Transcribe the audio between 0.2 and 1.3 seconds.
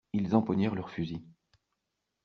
empoignèrent leurs fusils.